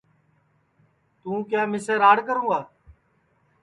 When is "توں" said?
1.21-1.39